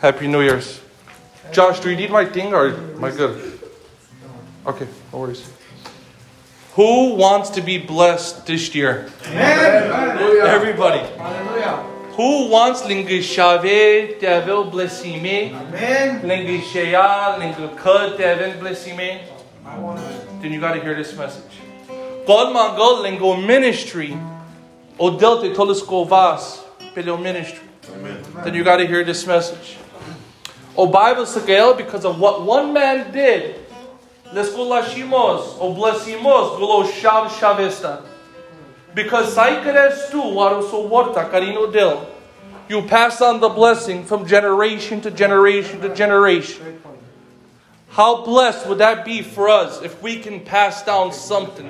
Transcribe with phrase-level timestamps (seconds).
[0.00, 0.80] Happy New Year's.
[1.50, 3.58] Josh, do you need my thing or am I good?
[4.64, 5.50] Okay, no worries.
[6.74, 9.10] Who wants to be blessed this year?
[9.24, 11.00] Everybody.
[11.00, 11.84] Hallelujah.
[12.14, 15.50] Who wants lingishave devil blessime?
[16.22, 19.26] Lingishaya lingukad devil blessime?
[20.40, 21.58] Then you got to hear this message.
[22.24, 24.16] God mango lingo ministry.
[25.00, 26.62] O delte todos covas
[26.94, 27.66] pelo ministry.
[28.44, 29.76] Then you got to hear this message.
[30.78, 31.26] O Bible
[31.74, 33.56] because of what one man did.
[34.32, 38.04] Les golashimos o blessimos gulo.
[38.94, 42.06] Because saikeres tu soporta carino del.
[42.68, 46.80] You pass on the blessing from generation to generation to generation.
[47.88, 51.68] How blessed would that be for us if we can pass down something,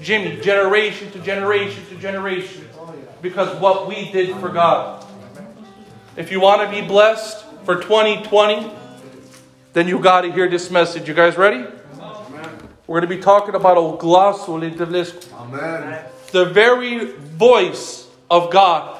[0.00, 2.68] Jimmy, generation to generation to generation,
[3.22, 5.04] because what we did for God.
[6.16, 8.70] If you want to be blessed for 2020,
[9.72, 11.08] then you got to hear this message.
[11.08, 11.64] You guys ready?
[12.86, 14.62] We're going to be talking about o glasul
[15.32, 16.04] Amen.
[16.30, 18.96] the very voice of God.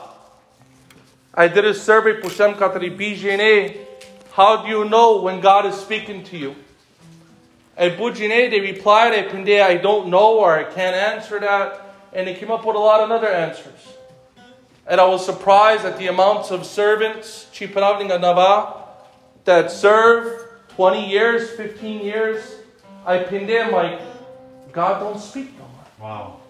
[1.32, 3.86] I did a survey Pushem Katari BGNA.
[4.32, 6.56] How do you know when God is speaking to you?
[7.76, 11.82] At Bujine, they replied, "I I don't know or I can't answer that.
[12.12, 13.95] And they came up with a lot of other answers.
[14.88, 18.82] And I was surprised at the amounts of servants, Chipanavlinga Nava,
[19.44, 22.56] that serve 20 years, 15 years.
[23.04, 24.00] I pinned I'm like,
[24.72, 25.84] God don't speak no more.
[26.00, 26.40] Wow.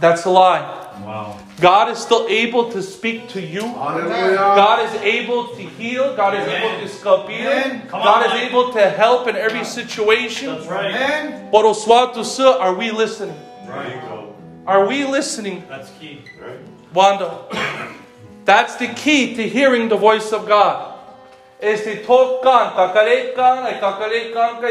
[0.00, 0.60] That's a lie.
[1.04, 1.38] Wow.
[1.60, 3.62] God is still able to speak to you.
[3.62, 4.36] Hallelujah.
[4.36, 6.14] God is able to heal.
[6.16, 7.90] God is able to sculpir.
[7.90, 10.48] God is able to help in every situation.
[10.54, 11.50] That's right.
[11.50, 13.38] But Oswatu Sa, are we listening?
[13.66, 14.00] Right.
[14.66, 16.22] Are we listening, That's key.
[16.94, 17.44] Wanda?
[18.44, 20.92] That's the key to hearing the voice of God.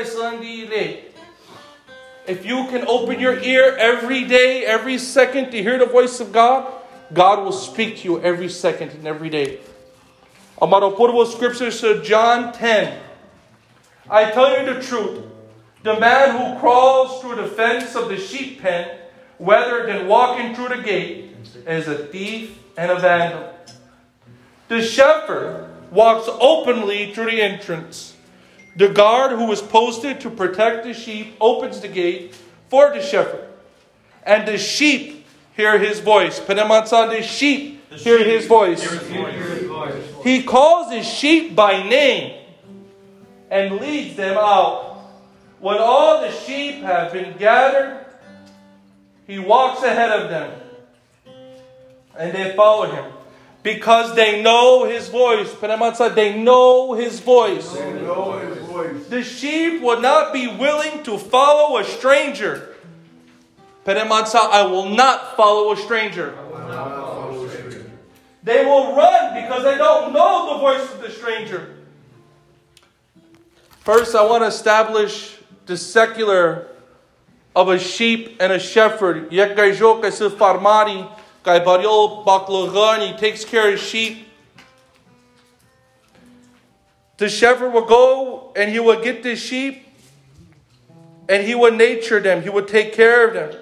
[0.05, 1.01] Sandile.
[2.25, 6.31] If you can open your ear every day, every second to hear the voice of
[6.31, 6.72] God,
[7.11, 9.59] God will speak to you every second and every day.
[10.61, 13.01] Amado Purvo scripture said, John 10.
[14.09, 15.25] I tell you the truth.
[15.84, 19.00] The man who crawls through the fence of the sheep pen,
[19.39, 21.35] rather than walking through the gate,
[21.67, 23.53] is a thief and a vandal.
[24.67, 28.16] The shepherd walks openly through the entrance.
[28.75, 32.35] The guard who is posted to protect the sheep opens the gate
[32.69, 33.47] for the shepherd.
[34.23, 36.39] And the sheep hear his voice.
[36.39, 38.81] Penematsan, the sheep hear his voice.
[40.23, 42.39] He calls his sheep by name
[43.51, 44.91] and leads them out.
[45.59, 48.03] When all the sheep have been gathered,
[49.28, 50.59] he walks ahead of them.
[52.17, 53.11] And they follow him.
[53.63, 55.50] Because they know his voice.
[55.53, 57.72] Penematsa, they know his voice.
[57.73, 59.07] They know his voice.
[59.07, 62.75] The sheep would not be willing to follow a stranger.
[63.85, 66.38] Penematsa, I will not follow a stranger.
[68.44, 71.78] They will run because they don't know the voice of the stranger.
[73.79, 76.67] First, I want to establish the secular
[77.56, 79.31] of a sheep and a shepherd.
[79.31, 81.09] Yek gaijo kai se farmari,
[81.44, 84.28] kai baryo baklogani takes care of sheep.
[87.18, 89.88] The shepherd will go and he will get the sheep
[91.30, 92.41] and he would nature them.
[92.41, 93.62] He would take care of them.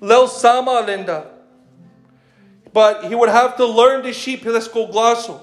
[0.00, 1.30] Lel sama linda.
[2.72, 4.44] But he would have to learn the sheep.
[4.44, 5.40] Let's go glasso.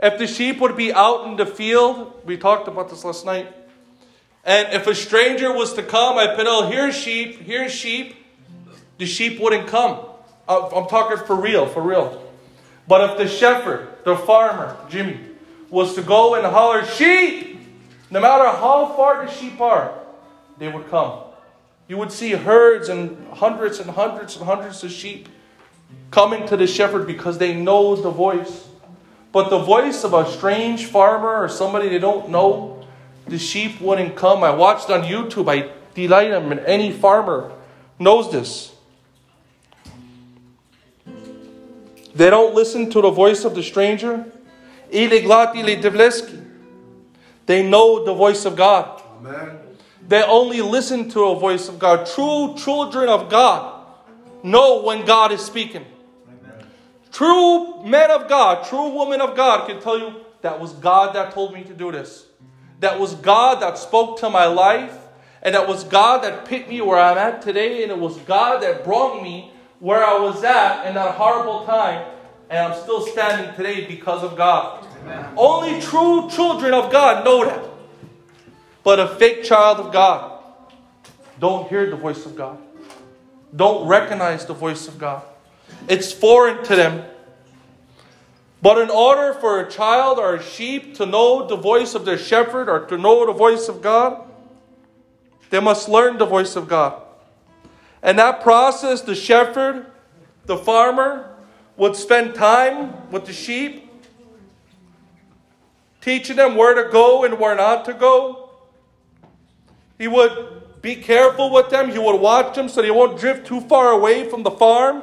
[0.00, 3.54] If the sheep would be out in the field, we talked about this last night.
[4.44, 8.16] And if a stranger was to come, I put, oh, here's sheep, here's sheep,
[8.98, 10.04] the sheep wouldn't come.
[10.48, 12.20] Uh, I'm talking for real, for real.
[12.88, 15.18] But if the shepherd, the farmer, Jimmy,
[15.70, 17.58] was to go and holler, sheep,
[18.10, 19.98] no matter how far the sheep are,
[20.58, 21.20] they would come.
[21.88, 25.28] You would see herds and hundreds and hundreds and hundreds of sheep
[26.10, 28.68] coming to the shepherd because they know the voice.
[29.32, 32.71] But the voice of a strange farmer or somebody they don't know,
[33.32, 34.44] the sheep wouldn't come.
[34.44, 37.50] I watched on YouTube, I delight them, and any farmer
[37.98, 38.74] knows this.
[42.14, 44.30] They don't listen to the voice of the stranger.
[44.90, 45.08] They
[47.48, 49.02] know the voice of God.
[49.16, 49.58] Amen.
[50.06, 52.06] They only listen to a voice of God.
[52.06, 53.86] True children of God
[54.42, 55.86] know when God is speaking.
[57.10, 61.32] True men of God, true women of God can tell you that was God that
[61.32, 62.26] told me to do this.
[62.82, 64.98] That was God that spoke to my life.
[65.40, 67.84] And that was God that put me where I'm at today.
[67.84, 72.04] And it was God that brought me where I was at in that horrible time.
[72.50, 74.86] and I'm still standing today because of God.
[75.00, 75.32] Amen.
[75.36, 77.64] Only true children of God know that.
[78.82, 80.42] But a fake child of God
[81.38, 82.58] don't hear the voice of God,
[83.54, 85.22] don't recognize the voice of God.
[85.88, 87.04] It's foreign to them.
[88.62, 92.16] But in order for a child or a sheep to know the voice of their
[92.16, 94.22] shepherd or to know the voice of God,
[95.50, 97.02] they must learn the voice of God.
[98.02, 99.86] And that process, the shepherd,
[100.46, 101.36] the farmer,
[101.76, 103.90] would spend time with the sheep,
[106.00, 108.50] teaching them where to go and where not to go.
[109.98, 111.90] He would be careful with them.
[111.90, 115.02] He would watch them so they won't drift too far away from the farm.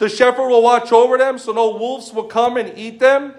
[0.00, 3.34] The shepherd will watch over them so no wolves will come and eat them.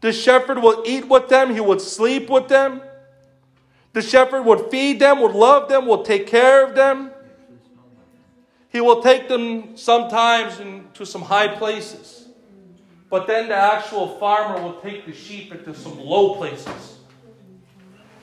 [0.00, 2.82] The shepherd will eat with them, he would sleep with them.
[3.92, 7.12] The shepherd would feed them, would love them, would take care of them.
[8.70, 12.26] He will take them sometimes into some high places.
[13.08, 16.98] But then the actual farmer will take the sheep into some low places.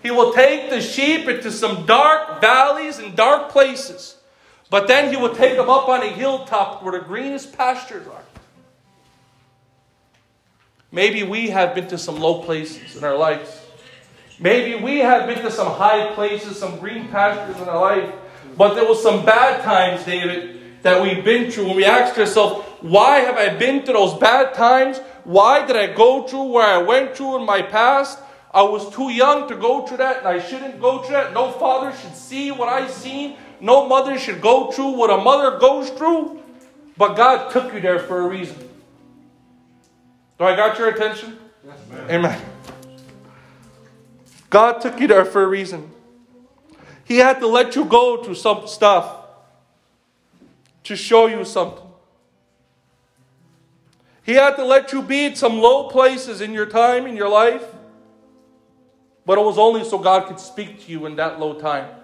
[0.03, 4.17] He will take the sheep into some dark valleys and dark places.
[4.69, 8.23] But then he will take them up on a hilltop where the greenest pastures are.
[10.91, 13.61] Maybe we have been to some low places in our lives.
[14.39, 18.13] Maybe we have been to some high places, some green pastures in our life.
[18.57, 21.67] But there was some bad times, David, that we've been through.
[21.67, 24.99] When we asked ourselves, why have I been to those bad times?
[25.23, 28.19] Why did I go through where I went through in my past?
[28.53, 31.33] I was too young to go through that, and I shouldn't go through that.
[31.33, 33.37] No father should see what I've seen.
[33.63, 36.41] No mother should go through what a mother goes through,
[36.97, 38.57] but God took you there for a reason.
[40.37, 41.39] Do I got your attention?
[41.65, 41.77] Yes,
[42.09, 42.41] Amen.
[44.49, 45.89] God took you there for a reason.
[47.05, 49.15] He had to let you go through some stuff
[50.83, 51.87] to show you something.
[54.23, 57.29] He had to let you be at some low places in your time, in your
[57.29, 57.63] life,
[59.25, 62.02] but it was only so God could speak to you in that low time.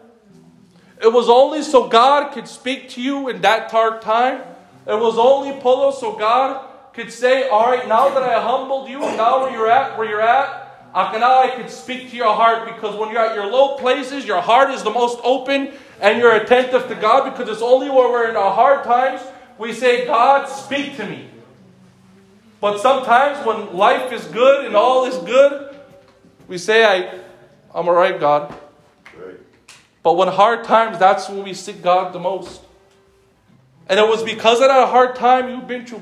[1.01, 4.42] It was only so God could speak to you in that dark time.
[4.86, 9.00] It was only Polo so God could say, All right, now that I humbled you,
[9.00, 12.96] now where you're at, where you're at, now I could speak to your heart because
[12.96, 16.88] when you're at your low places, your heart is the most open and you're attentive
[16.88, 19.22] to God because it's only when we're in our hard times
[19.60, 21.30] we say, God, speak to me.
[22.62, 25.75] But sometimes when life is good and all is good,
[26.48, 27.19] we say, I,
[27.75, 28.54] I'm all right, God.
[30.01, 32.62] But when hard times, that's when we seek God the most.
[33.88, 36.00] And it was because of that hard time you've been through,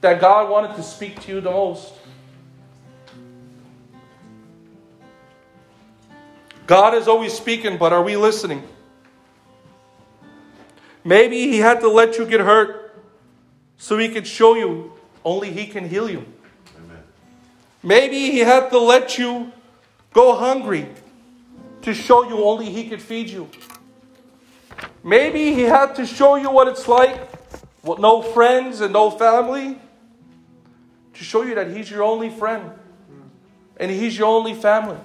[0.00, 1.94] that God wanted to speak to you the most.
[6.66, 8.62] God is always speaking, but are we listening?
[11.04, 13.00] Maybe He had to let you get hurt
[13.76, 14.92] so He could show you
[15.24, 16.24] only He can heal you.
[16.76, 17.02] Amen.
[17.82, 19.52] Maybe He had to let you
[20.12, 20.88] go hungry
[21.82, 23.48] to show you only He could feed you.
[25.04, 27.28] Maybe He had to show you what it's like
[27.82, 29.78] with no friends and no family
[31.14, 32.70] to show you that He's your only friend
[33.76, 34.98] and He's your only family.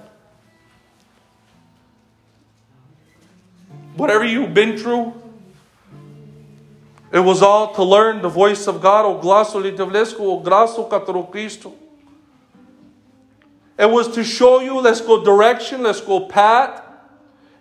[3.96, 5.12] Whatever you've been through,
[7.10, 11.74] it was all to learn the voice of God, o litevlesco, o Cristo.
[13.78, 16.82] It was to show you, let's go direction, let's go path.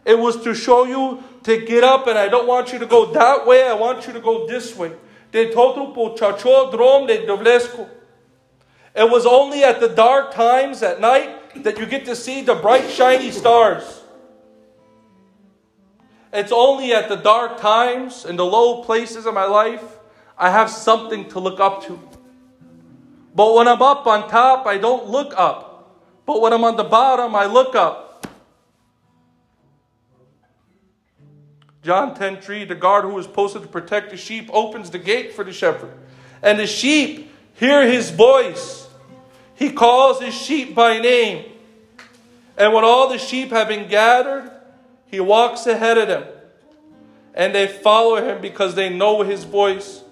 [0.03, 3.11] It was to show you to get up, and I don't want you to go
[3.13, 4.93] that way, I want you to go this way.
[5.31, 5.55] It
[9.11, 12.89] was only at the dark times at night that you get to see the bright,
[12.89, 14.01] shiny stars.
[16.33, 19.83] It's only at the dark times and the low places of my life
[20.37, 21.99] I have something to look up to.
[23.33, 25.66] But when I'm up on top, I don't look up.
[26.27, 28.27] But when I'm on the bottom, I look up.
[31.83, 35.33] John 10 3, the guard who is posted to protect the sheep opens the gate
[35.33, 35.97] for the shepherd.
[36.43, 38.89] And the sheep hear his voice.
[39.55, 41.49] He calls his sheep by name.
[42.57, 44.51] And when all the sheep have been gathered,
[45.05, 46.25] he walks ahead of them,
[47.33, 50.03] and they follow him because they know his voice.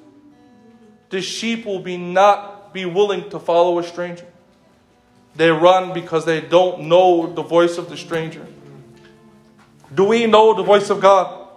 [1.09, 4.25] The sheep will be not be willing to follow a stranger.
[5.35, 8.45] They run because they don't know the voice of the stranger.
[9.93, 11.47] Do we know the voice of God?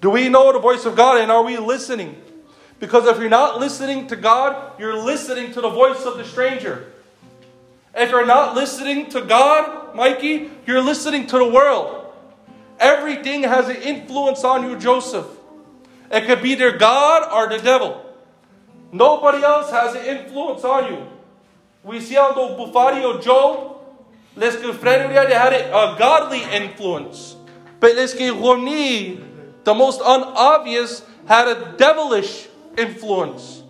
[0.00, 2.20] Do we know the voice of God and are we listening?
[2.78, 6.92] Because if you're not listening to God, you're listening to the voice of the stranger.
[7.94, 12.12] If you're not listening to God, Mikey, you're listening to the world.
[12.78, 15.26] everything has an influence on you, Joseph.
[16.10, 18.04] It could be their God or the devil.
[18.92, 21.06] Nobody else has an influence on you.
[21.86, 23.76] We see how the Bukhari of Job,
[24.34, 27.36] les que frère they had a godly influence.
[27.78, 29.22] But les que Roni,
[29.62, 33.62] the most unobvious, had a devilish influence.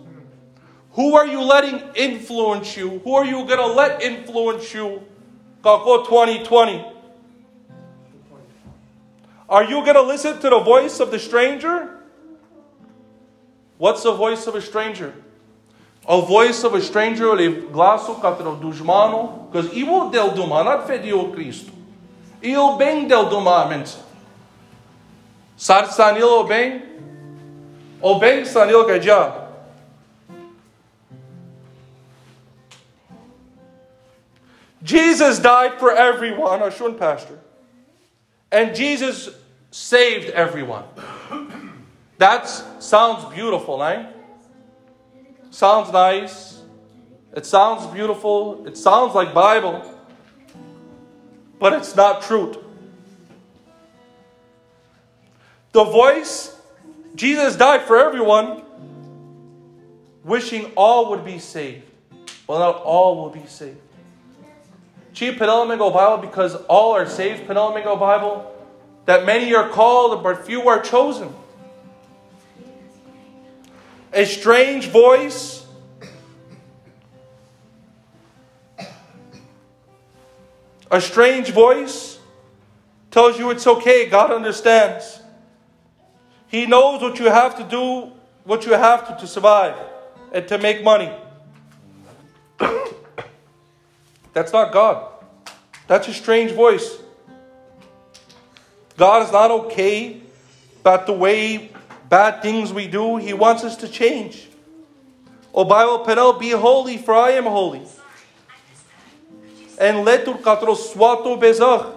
[0.93, 2.97] Who are you letting influence you?
[3.03, 5.03] Who are you going to let influence you?
[5.61, 6.83] Kako 2020.
[9.47, 11.99] Are you going to listen to the voice of the stranger?
[13.77, 15.13] What's the voice of a stranger?
[16.07, 20.87] A voice of a stranger, le glasso contra o dushmano, because evil del duma, not
[20.87, 21.71] fede o Cristo.
[22.41, 23.99] E o bem del duma, mensa.
[25.57, 26.81] Sar sanil o bem?
[28.01, 28.85] O bem sanil.
[34.83, 37.39] Jesus died for everyone, our shun pastor.
[38.49, 39.29] And Jesus
[39.71, 40.85] saved everyone.
[42.17, 42.47] That
[42.81, 44.05] sounds beautiful, eh?
[45.57, 46.61] Sounds nice.
[47.35, 48.67] It sounds beautiful.
[48.67, 49.81] It sounds like Bible.
[51.57, 52.57] But it's not truth.
[55.71, 56.55] The voice,
[57.15, 58.61] Jesus died for everyone,
[60.23, 61.89] wishing all would be saved.
[62.45, 63.79] Well, not all will be saved.
[65.13, 68.45] Chief Penelemingo Bible, because all are saved, Penelemingo Bible,
[69.05, 71.33] that many are called, but few are chosen
[74.17, 75.63] a strange voice.
[80.89, 82.17] A strange voice
[83.11, 85.21] tells you it's okay, God understands.
[86.47, 88.11] He knows what you have to do,
[88.43, 89.75] what you have to to survive
[90.33, 91.11] and to make money.
[94.33, 95.11] That's not God.
[95.85, 96.97] That's a strange voice.
[98.97, 100.21] God is not okay
[100.79, 101.69] about the way
[102.09, 104.47] bad things we do, He wants us to change.
[105.53, 107.81] O Bible penal, be holy, for I am holy.
[109.79, 111.93] And letur katroswato bezach.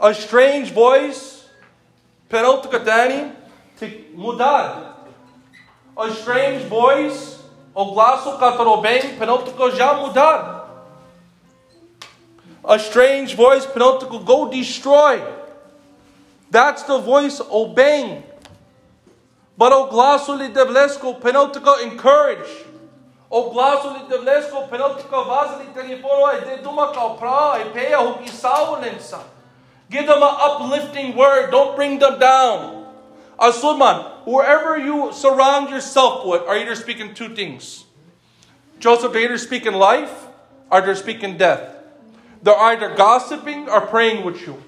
[0.00, 1.48] A strange voice,
[2.28, 3.32] penal tukatani,
[4.14, 4.94] mudar.
[5.96, 7.38] A strange voice,
[7.74, 10.68] o glasso katrobem, penal já mudar.
[12.64, 15.20] A strange voice, penal go destroy.
[16.50, 18.22] That's the voice obeying.
[19.56, 22.64] But o glasul devlesko penaltico encourage.
[23.30, 29.20] O glasul li devlesko penaltico vasili telefono e de duma pra e peia hu isaulensa.
[29.90, 31.50] Give them an uplifting word.
[31.50, 32.86] Don't bring them down.
[33.38, 37.84] Asulman, wherever you surround yourself with, are either speaking two things.
[38.78, 40.26] Joseph, either speaking life
[40.70, 41.76] or they're speaking death.
[42.42, 44.62] They're either gossiping or praying with you.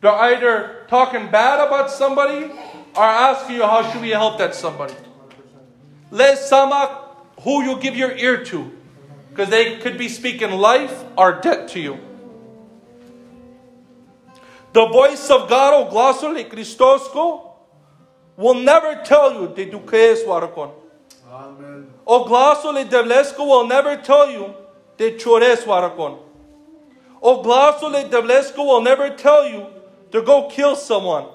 [0.00, 2.50] They're either talking bad about somebody
[2.94, 4.94] are asking you how should we help that somebody.
[6.10, 7.08] Let sama
[7.40, 8.70] who you give your ear to,
[9.30, 11.98] because they could be speaking life or death to you.
[14.72, 17.52] The voice of God, o glasul e Christosco,
[18.36, 20.72] will never tell you de tu crees warakon.
[21.30, 21.88] Amen.
[22.06, 24.54] O glasul e devlesco will never tell you
[24.96, 26.18] de chores warakon.
[27.22, 29.66] O glasul e devlesco will never tell you
[30.12, 31.26] to go kill someone.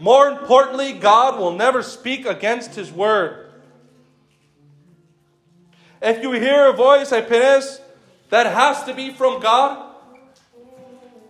[0.00, 3.52] More importantly, God will never speak against His word.
[6.00, 7.80] If you hear a voice, I Penes,
[8.30, 9.94] that has to be from God,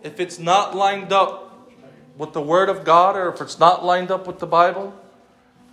[0.03, 1.69] if it's not lined up
[2.17, 4.95] with the Word of God or if it's not lined up with the Bible,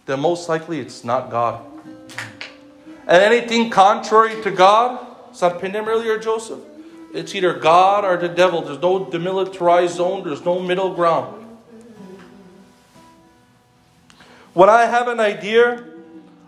[0.07, 1.65] then most likely it's not God.
[3.07, 6.61] And anything contrary to God, Sarpindim earlier, Joseph,
[7.15, 8.63] it's either God or the devil.
[8.63, 11.48] There's no demilitarized zone, there's no middle ground.
[14.59, 15.85] When I have an idea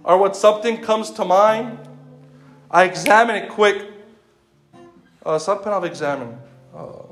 [0.03, 1.79] or when something comes to mind,
[2.69, 3.87] I examine it quick.
[5.25, 6.37] Uh, something I've examined.
[6.75, 7.03] Uh,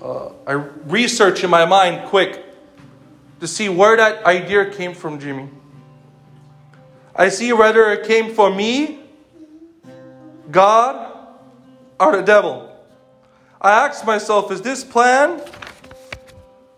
[0.00, 0.52] uh, I
[0.86, 2.42] research in my mind quick
[3.40, 5.50] to see where that idea came from, Jimmy.
[7.14, 9.00] I see whether it came from me,
[10.50, 11.14] God,
[12.00, 12.74] or the devil.
[13.60, 15.42] I ask myself, is this plan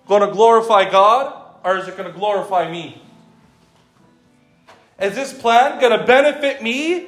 [0.09, 2.99] going to glorify God or is it going to glorify me?
[5.03, 7.07] Is this plan going to benefit me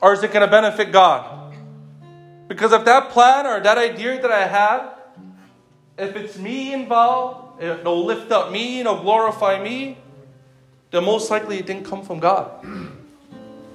[0.00, 1.54] or is it going to benefit God?
[2.48, 4.98] Because if that plan or that idea that I have,
[5.96, 9.96] if it's me involved, it'll lift up me, it'll glorify me,
[10.90, 12.64] then most likely it didn't come from God.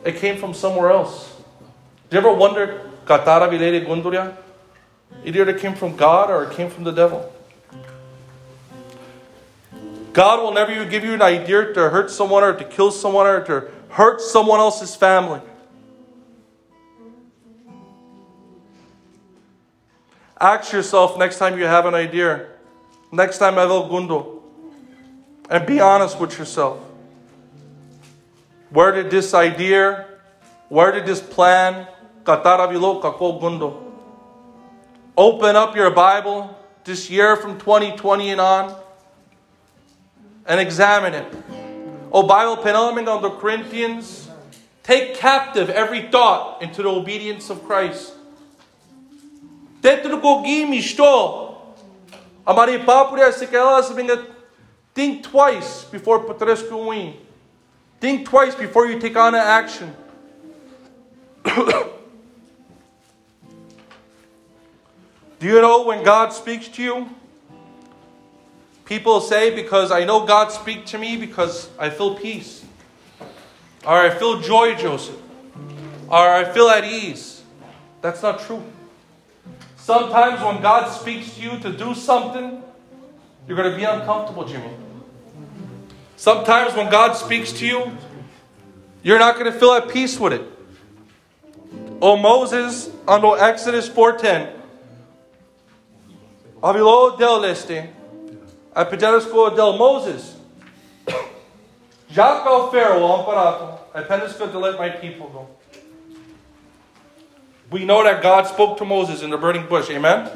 [0.04, 1.34] It came from somewhere else.
[2.10, 4.38] Do you ever wonder, Katara Vilere Gunduria?
[5.24, 7.34] It either came from God or it came from the devil.
[10.16, 13.44] God will never give you an idea to hurt someone or to kill someone or
[13.44, 15.42] to hurt someone else's family.
[20.40, 22.48] Ask yourself next time you have an idea,
[23.12, 24.42] next time I will gundo,
[25.50, 26.80] and be honest with yourself.
[28.70, 30.08] Where did this idea,
[30.70, 31.88] where did this plan?
[35.18, 38.85] Open up your Bible this year from 2020 and on
[40.46, 41.34] and examine it.
[42.12, 44.30] O Bible penalming on the Corinthians,
[44.84, 48.14] take captive every thought into the obedience of Christ.
[49.82, 51.58] Dentro do gimi estou.
[52.48, 53.92] Amari papuri asikelas
[54.94, 57.14] think twice before putresku win.
[58.00, 59.96] Think twice before you take on an action.
[65.40, 67.10] Do you know when God speaks to you?
[68.86, 72.64] People say, because I know God speak to me because I feel peace.
[73.84, 75.18] Or I feel joy, Joseph.
[76.08, 77.42] Or I feel at ease.
[78.02, 78.64] That's not true.
[79.78, 82.64] Sometimes when God speaks to you to do something,
[83.48, 84.70] you're going to be uncomfortable, Jimmy.
[86.18, 87.92] Sometimes when God speaks to you,
[89.04, 90.42] you're not going to feel at peace with it.
[92.02, 94.52] Oh Moses, under Exodus 4.10,
[96.62, 97.90] Avilo del este,
[98.76, 100.36] a pediresco del Moses.
[102.18, 105.48] O Pharaoh amparato, a penisco to let my people go.
[107.72, 109.90] We know that God spoke to Moses in the burning bush.
[109.90, 110.30] Amen?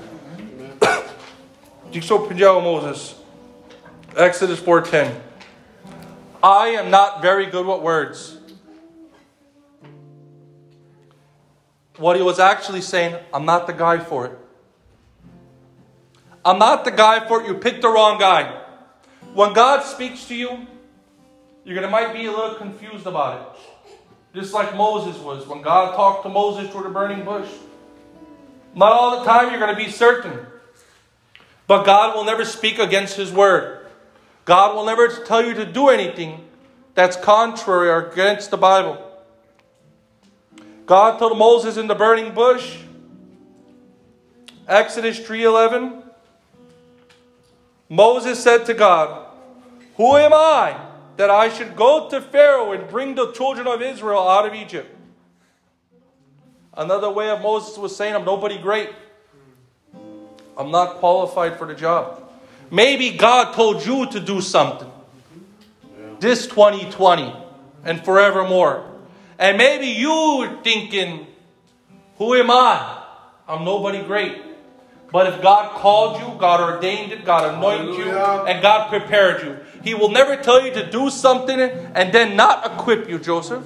[1.92, 3.16] Dixo pediu Moses.
[4.16, 5.16] Exodus 4.10.
[6.42, 8.38] I am not very good with words.
[11.98, 14.40] What he was actually saying, I'm not the guy for it.
[16.44, 17.48] I'm not the guy for it.
[17.48, 18.62] You picked the wrong guy.
[19.34, 20.68] When God speaks to you,
[21.64, 23.62] you're going to might be a little confused about it.
[24.34, 27.50] Just like Moses was when God talked to Moses through the burning bush.
[28.76, 30.46] Not all the time you're going to be certain.
[31.68, 33.88] But God will never speak against his word.
[34.46, 36.44] God will never tell you to do anything
[36.96, 39.06] that's contrary or against the Bible.
[40.86, 42.80] God told Moses in the burning bush,
[44.68, 46.09] Exodus 3:11,
[47.90, 49.26] Moses said to God,
[49.98, 50.80] Who am I
[51.18, 54.96] that I should go to Pharaoh and bring the children of Israel out of Egypt?
[56.78, 58.92] Another way of Moses was saying, I'm nobody great.
[60.56, 62.30] I'm not qualified for the job.
[62.70, 64.90] Maybe God told you to do something
[66.20, 67.34] this 2020
[67.86, 68.86] and forevermore.
[69.38, 71.28] And maybe you are thinking,
[72.18, 73.04] Who am I?
[73.48, 74.49] I'm nobody great.
[75.12, 79.58] But if God called you, God ordained it, God anointed you, and God prepared you,
[79.84, 83.66] He will never tell you to do something and then not equip you, Joseph.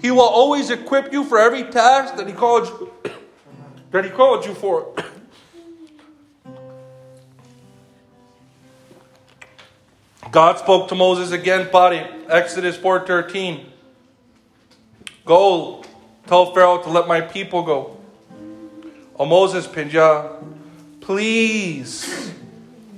[0.00, 2.92] He will always equip you for every task that He called you,
[3.92, 4.92] that He called you for.
[10.32, 13.66] God spoke to Moses again, body, Exodus 4:13.
[15.24, 15.84] Go,
[16.26, 17.96] tell Pharaoh to let my people go.
[19.16, 20.42] Oh Moses, Pinja,
[21.02, 22.32] Please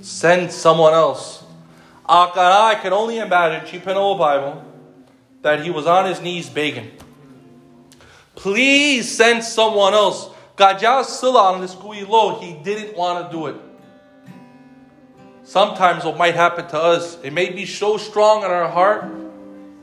[0.01, 1.43] send someone else.
[2.07, 4.63] I can only imagine, Chipeno Bible,
[5.41, 6.91] that he was on his knees begging.
[8.35, 10.29] Please send someone else.
[10.57, 13.55] Sila on this low, he didn't want to do it.
[15.43, 19.05] Sometimes what might happen to us, it may be so strong in our heart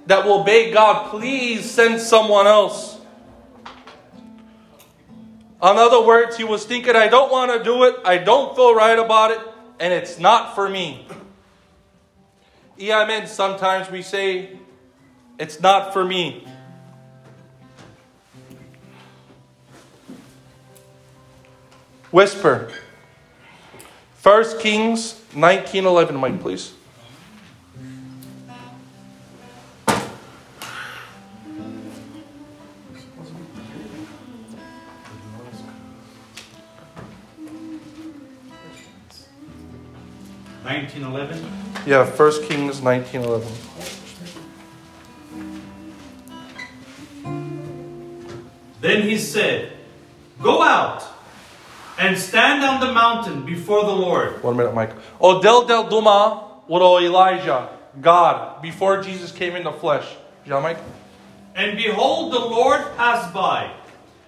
[0.07, 2.99] that we'll beg God, please send someone else.
[5.62, 8.75] In other words, he was thinking, I don't want to do it, I don't feel
[8.75, 9.38] right about it,
[9.79, 11.07] and it's not for me.
[12.77, 14.59] Yeah, sometimes we say,
[15.38, 16.44] it's not for me.
[22.11, 22.70] Whisper.
[24.16, 26.75] First Kings 19:11, Mike, please.
[40.73, 41.45] 1911?
[41.87, 43.43] Yeah, 1 Kings 19:11.
[48.81, 49.73] Then he said,
[50.41, 51.05] Go out
[51.99, 54.43] and stand on the mountain before the Lord.
[54.43, 54.93] One minute, Mike.
[55.21, 57.69] Odel del Duma, what Elijah,
[58.01, 60.07] God, before Jesus came in the flesh.
[60.45, 60.79] Yeah, Mike?
[61.55, 63.71] And behold, the Lord passed by,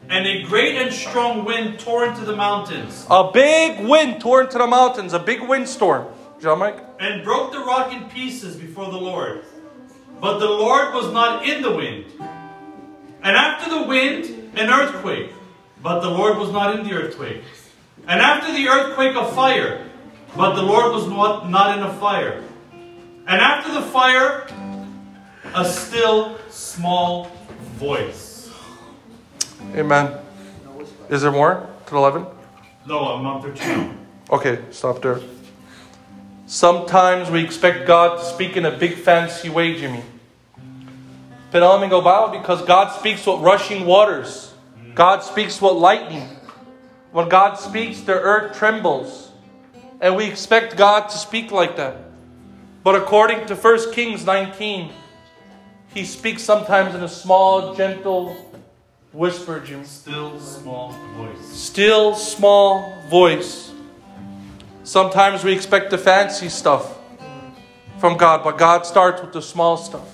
[0.09, 4.59] And a great and strong wind tore into the mountains, A big wind tore into
[4.59, 6.07] the mountains, a big windstorm.
[6.45, 6.79] John Mike?
[7.01, 9.45] and broke the rock in pieces before the Lord.
[10.21, 12.05] But the Lord was not in the wind.
[13.23, 15.33] And after the wind, an earthquake.
[15.83, 17.43] But the Lord was not in the earthquake.
[18.07, 19.87] And after the earthquake, a fire.
[20.37, 22.45] But the Lord was not, not in a fire.
[23.27, 24.47] And after the fire,
[25.55, 27.31] a still small
[27.79, 28.51] voice.
[29.75, 30.19] Amen.
[31.09, 32.27] Is there more to 11?
[32.87, 33.99] No, I'm on 13.
[34.31, 35.21] Okay, stop there.
[36.47, 40.03] Sometimes we expect God to speak in a big fancy way, Jimmy.
[41.51, 44.53] Go Bible because God speaks with rushing waters.
[44.95, 46.29] God speaks with lightning.
[47.13, 49.31] When God speaks, the earth trembles.
[50.01, 51.97] And we expect God to speak like that.
[52.83, 54.93] But according to 1 Kings 19,
[55.95, 58.37] he speaks sometimes in a small, gentle
[59.13, 59.85] whisper, Jimmy.
[59.85, 61.47] Still small voice.
[61.47, 63.64] Still small voice.
[64.85, 66.99] Sometimes we expect the fancy stuff
[67.99, 70.07] from God, but God starts with the small stuff.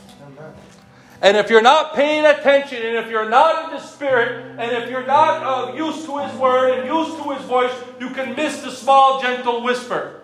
[1.20, 4.88] And if you're not paying attention, and if you're not in the Spirit, and if
[4.88, 8.62] you're not uh, used to His Word and used to His voice, you can miss
[8.62, 10.22] the small, gentle whisper.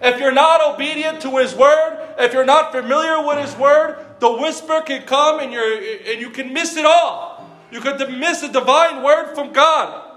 [0.00, 4.32] If you're not obedient to His Word, if you're not familiar with His Word, the
[4.32, 5.76] whisper can come and, you're,
[6.10, 7.46] and you can miss it all.
[7.70, 10.09] You could miss a divine word from God.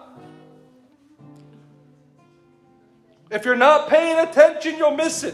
[3.33, 5.33] If you're not paying attention, you'll miss it.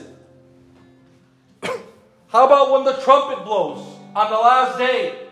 [2.29, 3.85] How about when the trumpet blows
[4.15, 5.27] on the last day?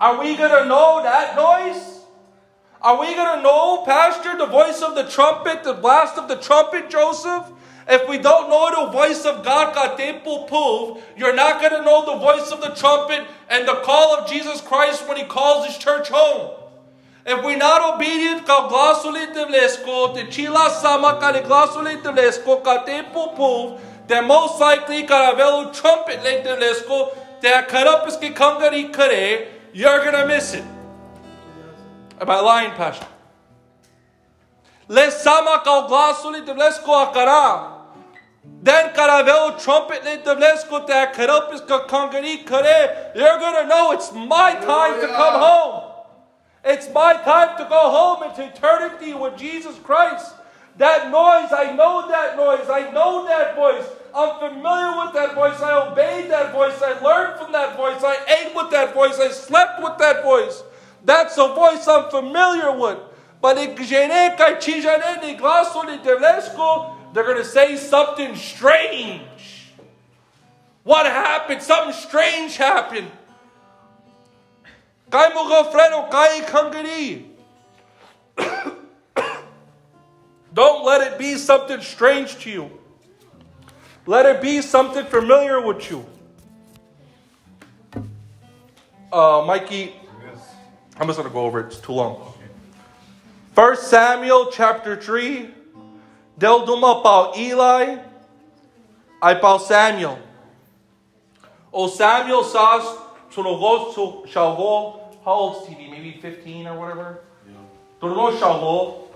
[0.00, 2.00] Are we going to know that noise?
[2.82, 6.34] Are we going to know, Pastor, the voice of the trumpet, the blast of the
[6.34, 7.52] trumpet, Joseph?
[7.86, 9.76] If we don't know the voice of God,
[11.16, 14.60] you're not going to know the voice of the trumpet and the call of Jesus
[14.60, 16.59] Christ when He calls His church home.
[17.26, 22.82] If we're not obedient, ka glasuli devlesko, te chila sama ka le glasuli devlesko, ka
[22.84, 23.78] te pupuv,
[24.08, 30.26] then most likely ka velu trumpet le devlesko, te karapis ki kangari kare, you're gonna
[30.26, 30.64] miss it.
[32.20, 33.06] Am I lying, Pastor?
[34.88, 37.76] Le sama ka glasuli devlesko akara.
[38.62, 44.54] Then karavel trumpet le devlesko te karapis ka kangari kare, you're gonna know it's my
[44.54, 45.89] time to come home.
[46.64, 50.34] It's my time to go home into eternity with Jesus Christ.
[50.76, 52.68] That noise, I know that noise.
[52.70, 53.86] I know that voice.
[54.14, 55.60] I'm familiar with that voice.
[55.60, 56.80] I obeyed that voice.
[56.82, 58.02] I learned from that voice.
[58.02, 59.18] I ate with that voice.
[59.18, 60.62] I slept with that voice.
[61.04, 62.98] That's a voice I'm familiar with.
[63.40, 63.74] But they're
[67.24, 69.22] going to say something strange.
[70.82, 71.62] What happened?
[71.62, 73.10] Something strange happened.
[75.10, 77.26] Kay mo ka freno kay kangari.
[80.54, 82.70] Don't let it be something strange to you.
[84.06, 86.04] Let it be something familiar with you.
[89.12, 89.94] Uh, Mikey,
[90.98, 91.66] I'm just going to go over it.
[91.66, 92.32] It's too long.
[93.54, 95.50] First Samuel chapter 3.
[96.38, 97.98] Del duma pau Eli.
[99.22, 100.18] I pau Samuel.
[101.72, 102.82] O Samuel says
[103.32, 103.50] to the
[103.94, 104.99] to Shaul.
[105.24, 105.90] How old's TV?
[105.90, 107.20] Maybe 15 or whatever?
[108.00, 109.08] To the Shaul.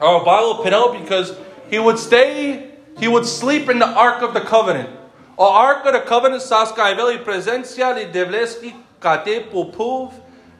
[0.00, 1.36] Our Bible out because
[1.68, 4.90] he would stay, he would sleep in the Ark of the Covenant.
[5.36, 10.14] O Ark of the Covenant saskai veli presencia li devleski kate pupuv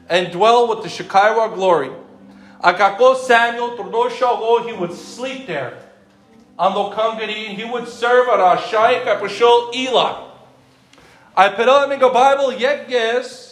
[0.09, 1.91] and dwell with the Shekinah glory.
[2.61, 5.77] Akako Samuel, Shaul, he would sleep there.
[6.57, 10.23] The Kangari, he would serve at Ashai Kapashol Eli.
[11.37, 13.44] I put in the Bible, yet yes,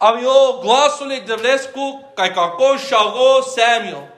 [0.00, 4.08] avio glosule devlesku kaikako Shaul Samuel.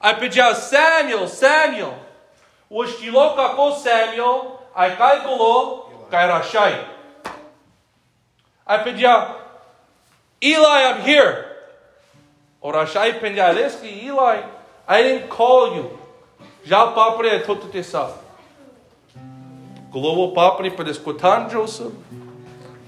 [0.00, 1.94] I pediu Samuel, Samuel.
[2.70, 6.84] Ushkilo kako Samuel, I kaikulo kairashai.
[8.66, 9.38] I pediu
[10.40, 11.44] Eli, I'm here.
[12.60, 14.42] Or Rashai penjaleski, Eli,
[14.86, 15.98] I didn't call you.
[16.64, 18.12] Já papre tudo te sa.
[19.90, 21.92] Globo papre para escutar, Joseph.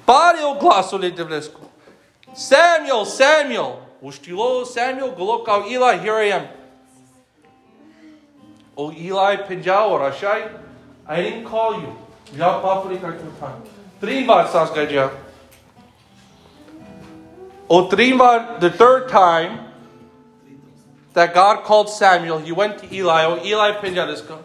[0.07, 1.70] Pare o glasso le devlesco.
[2.35, 3.87] Samuel, Samuel.
[4.03, 6.49] Ustilo Samuel, golokau Eli, here I am.
[8.77, 10.51] O Eli Pinjao Rashai,
[11.07, 11.97] I didn't call you.
[12.35, 13.61] Já papre kartutan.
[14.01, 15.11] Trimvar sas gaja.
[17.69, 19.61] O trimvar, the third time
[21.13, 23.25] that God called Samuel, he went to Eli.
[23.25, 24.39] O Eli Pinjaliska.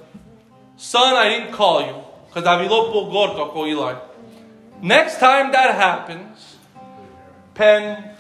[0.76, 1.96] Son, I didn't call you.
[2.28, 3.96] Because Avilopo Gorka Eli.
[4.82, 6.55] Next time that happens,
[7.56, 8.12] pen,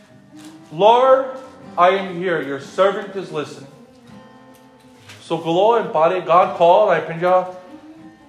[0.71, 1.37] Lord,
[1.77, 2.41] I am here.
[2.41, 3.69] Your servant is listening.
[5.21, 6.89] So gulo and pare God called.
[6.89, 7.55] I pinja.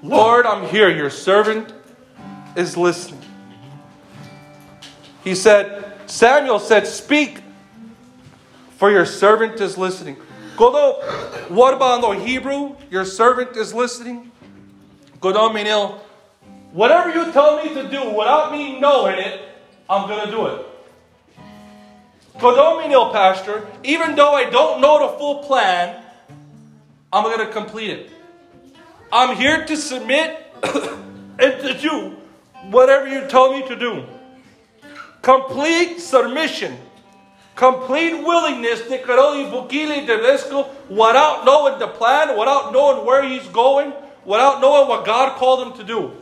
[0.02, 0.90] Lord, I'm here.
[0.90, 1.72] Your servant
[2.56, 3.20] is listening.
[5.24, 7.40] He said, Samuel said, Speak,
[8.76, 10.16] for your servant is listening.
[10.56, 11.02] Godo,
[11.50, 12.76] what about the Hebrew?
[12.90, 14.30] Your servant is listening.
[15.20, 15.98] Godo minil.
[16.72, 19.40] Whatever you tell me to do without me knowing it,
[19.88, 20.66] I'm going to do it.
[22.38, 23.66] Godo minil, Pastor.
[23.82, 26.02] Even though I don't know the full plan,
[27.12, 28.10] I'm going to complete it.
[29.10, 32.16] I'm here to submit and to do
[32.70, 34.04] whatever you tell me to do.
[35.22, 36.76] Complete submission,
[37.54, 43.92] complete willingness to without knowing the plan, without knowing where he's going,
[44.24, 46.12] without knowing what God called him to do.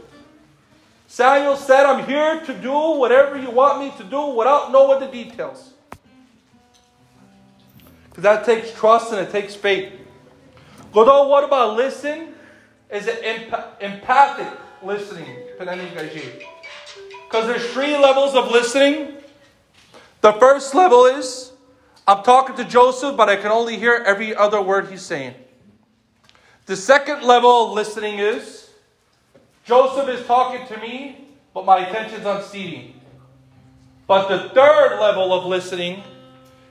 [1.06, 5.06] Samuel said, I'm here to do whatever you want me to do without knowing the
[5.06, 5.73] details.
[8.14, 9.92] Because that takes trust and it takes faith.
[10.92, 12.32] Godot, what about listen?
[12.88, 13.24] Is it
[13.80, 14.46] empathic
[14.84, 15.36] listening?
[15.58, 19.14] Because there's three levels of listening.
[20.20, 21.50] The first level is
[22.06, 25.34] I'm talking to Joseph, but I can only hear every other word he's saying.
[26.66, 28.70] The second level of listening is
[29.64, 32.94] Joseph is talking to me, but my attention's on Stevie.
[34.06, 36.04] But the third level of listening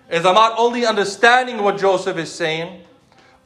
[0.10, 2.84] is I'm not only understanding what Joseph is saying,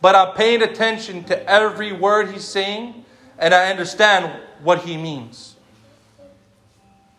[0.02, 3.06] but I'm paying attention to every word he's saying
[3.40, 4.32] and I understand
[4.64, 5.56] what he means.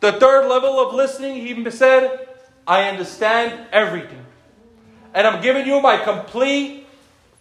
[0.01, 2.29] The third level of listening, he said,
[2.66, 4.24] I understand everything.
[5.14, 6.87] And I'm giving you my complete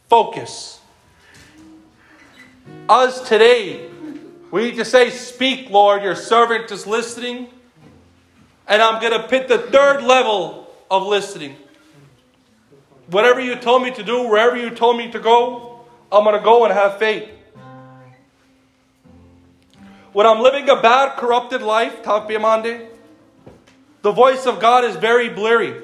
[0.10, 0.80] focus.
[2.90, 3.90] Us today,
[4.52, 7.50] we need to say, Speak, Lord, your servant is listening.
[8.68, 11.56] And I'm going to put the third level of listening.
[13.08, 16.44] Whatever you told me to do, wherever you told me to go, I'm going to
[16.44, 17.30] go and have faith.
[20.14, 25.84] When I'm living a bad, corrupted life, the voice of God is very blurry.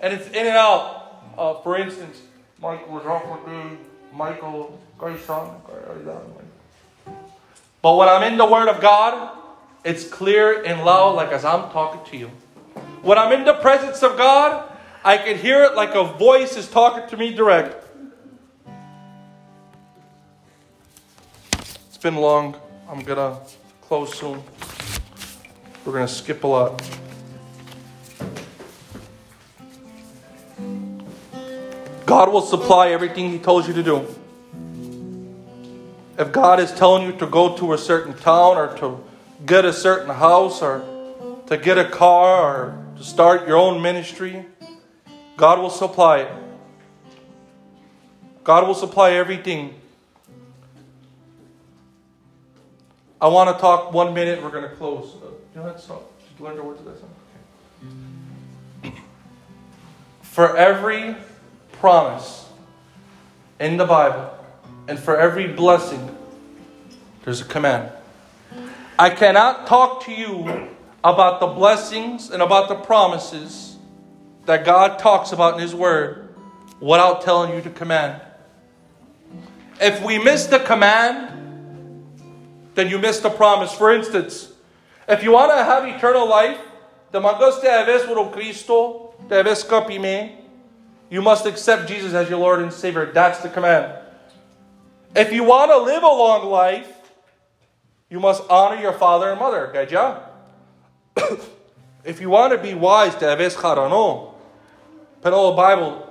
[0.00, 1.22] And it's in and out.
[1.36, 2.20] Uh, for instance,
[2.60, 3.78] Michael was off with me,
[4.12, 4.78] Michael,
[7.82, 9.36] but when I'm in the Word of God,
[9.84, 12.30] it's clear and loud, like as I'm talking to you.
[13.02, 14.72] When I'm in the presence of God,
[15.06, 17.76] I can hear it like a voice is talking to me direct.
[21.60, 22.56] It's been long.
[22.88, 23.38] I'm going to
[23.82, 24.42] close soon.
[25.84, 26.82] We're going to skip a lot.
[32.04, 34.04] God will supply everything He told you to do.
[36.18, 38.98] If God is telling you to go to a certain town or to
[39.46, 40.84] get a certain house or
[41.46, 44.44] to get a car or to start your own ministry,
[45.36, 46.32] God will supply it.
[48.44, 49.74] God will supply everything
[53.20, 54.42] I want to talk one minute.
[54.42, 55.14] We're going to close.
[55.14, 56.02] Uh, you know that song?
[56.18, 57.10] Did you learn the words of that song?
[58.84, 58.94] Okay.
[60.20, 61.16] For every
[61.72, 62.46] promise
[63.58, 64.36] in the Bible
[64.86, 66.14] and for every blessing,
[67.24, 67.90] there's a command.
[68.98, 70.68] I cannot talk to you
[71.02, 73.75] about the blessings and about the promises
[74.46, 76.34] that God talks about in His Word
[76.80, 78.20] without telling you to command.
[79.80, 81.32] If we miss the command,
[82.74, 83.72] then you miss the promise.
[83.72, 84.52] For instance,
[85.08, 86.58] if you want to have eternal life,
[87.10, 90.32] the mangas te por Cristo, te aves kapime,
[91.10, 93.06] you must accept Jesus as your Lord and Savior.
[93.12, 93.92] That's the command.
[95.14, 96.92] If you want to live a long life,
[98.10, 99.70] you must honor your father and mother.
[99.74, 100.22] Gaja.
[102.04, 104.35] if you want to be wise, te aves charano.
[105.22, 106.06] Pero Bible,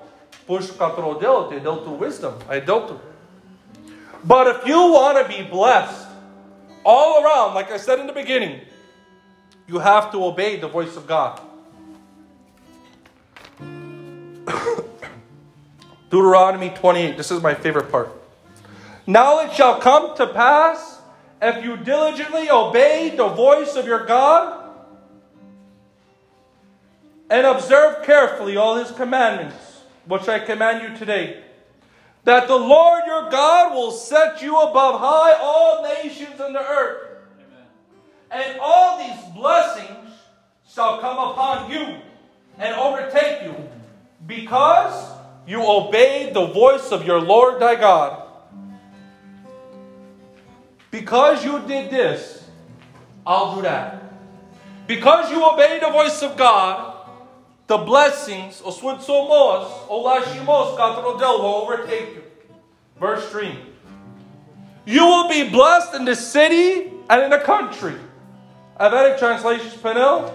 [0.48, 2.38] push katro te del to wisdom.
[2.50, 3.00] I dealt to.
[4.24, 6.08] But if you want to be blessed,
[6.84, 8.62] all around, like I said in the beginning,
[9.68, 11.42] you have to obey the voice of God.
[16.10, 18.12] Deuteronomy 28, this is my favorite part.
[19.08, 21.00] Now it shall come to pass
[21.42, 24.65] if you diligently obey the voice of your God
[27.30, 31.42] and observe carefully all his commandments, which I command you today
[32.26, 37.08] that the Lord your God will set you above high all nations in the earth.
[37.38, 38.50] Amen.
[38.50, 40.12] And all these blessings
[40.68, 41.98] shall come upon you
[42.58, 43.56] and overtake you
[44.26, 45.12] because
[45.48, 48.24] you obeyed the voice of your Lord thy God.
[50.90, 52.44] Because you did this,
[53.26, 54.02] I'll do that.
[54.88, 56.95] Because you obeyed the voice of God,
[57.68, 60.78] the blessings, o swud somos, o lashimos,
[61.20, 62.24] will overtake you.
[63.00, 63.58] Verse 3.
[64.86, 67.96] You will be blessed in the city and in the country.
[68.80, 70.34] Average translations, Penel.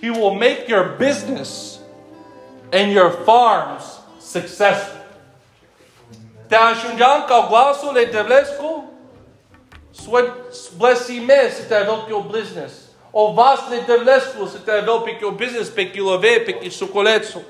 [0.00, 1.80] He will make your business
[2.72, 5.00] and your farms successful.
[6.48, 8.84] Te ajungeam ca glasul le devlescu,
[9.90, 10.32] swed
[10.76, 12.72] blessime să te avel pe o business.
[13.12, 17.42] O vas le devlescu să te avel pe o business, pe kilove, pe sucolețu.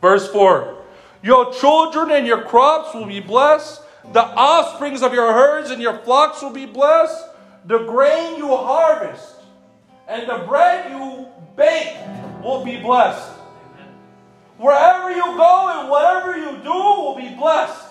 [0.00, 0.74] Verse 4.
[1.22, 3.80] Your children and your crops will be blessed.
[4.12, 7.24] The offsprings of your herds and your flocks will be blessed.
[7.66, 9.34] The grain you harvest
[10.08, 11.96] and the bread you bake
[12.42, 13.30] will be blessed.
[14.58, 17.84] Wherever you go and whatever you do will be blessed.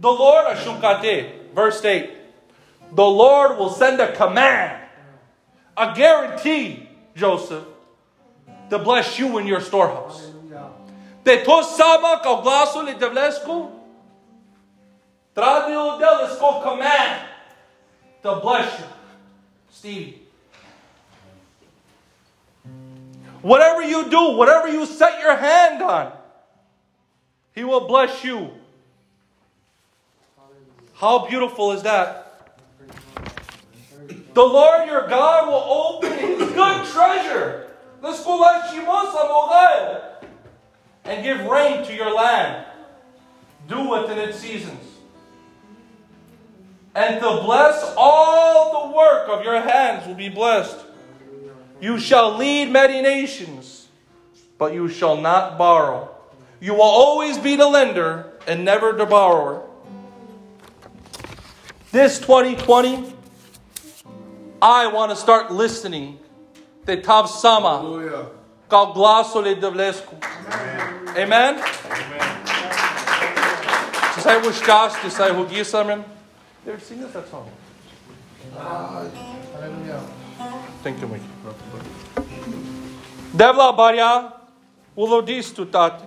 [0.00, 2.10] The Lord, Ashunkate, verse 8,
[2.94, 4.78] the Lord will send a command,
[5.76, 7.64] a guarantee, Joseph,
[8.70, 10.30] to bless you in your storehouse.
[11.24, 13.70] Te to sama kao glasul i devlesku,
[15.34, 17.22] tradil delesko command
[18.22, 18.86] to bless you.
[19.70, 20.18] Steve.
[23.40, 26.12] Whatever you do, whatever you set your hand on,
[27.54, 28.50] He will bless you.
[30.94, 32.31] How beautiful is that?
[34.34, 37.68] The Lord your God will open His good treasure.
[41.04, 42.66] And give rain to your land.
[43.68, 44.80] Do it in its seasons.
[46.94, 50.76] And to bless all the work of your hands will be blessed.
[51.80, 53.88] You shall lead many nations,
[54.58, 56.14] but you shall not borrow.
[56.60, 59.66] You will always be the lender and never the borrower.
[61.90, 63.11] This 2020,
[64.62, 66.20] I want to start listening
[66.86, 68.26] to Tav Sama, Hallelujah.
[68.68, 70.14] Kal glasole devlesku.
[71.22, 71.56] Amen?
[74.14, 76.04] Să sai ușcaști, să ai hugisamen.
[76.64, 77.46] They would sing us that song.
[78.56, 80.00] Hallelujah.
[80.82, 81.22] Thank you, Mike.
[83.36, 84.32] Devla Barya,
[84.94, 86.04] Ulodistu Tate.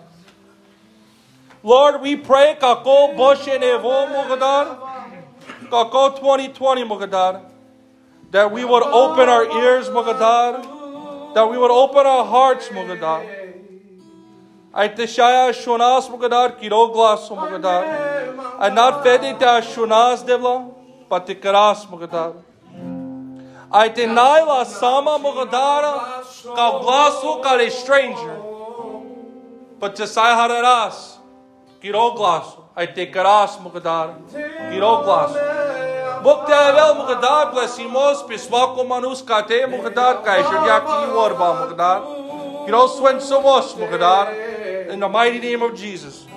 [1.61, 4.77] Lord, we pray kako Boshe Nevo Mogadar,
[5.69, 7.41] kako 2020 Mogadar,
[8.31, 13.23] that we would open our ears Mogadar, that we would open our hearts Mogadar.
[14.73, 20.73] Aiteshaya Shunas Mogadar, Kiroglas Mogadar, and not Fedita Shunas Devla,
[21.09, 21.29] but.
[23.71, 26.23] I deny la sama mogadara
[26.55, 28.39] ka glasu ka stranger.
[29.79, 31.17] But to sai hararas,
[31.81, 32.63] kiro glasu.
[32.75, 33.05] I te
[36.25, 37.53] karas mogadara, kiro glasu.
[37.53, 42.01] Bok te avel mogadar blesimos piswako manus kate mogadar ka ishuryak iwarba mogadar.
[42.65, 44.89] Kiro swen somos mogadar.
[44.89, 46.34] In the mighty name of Jesus.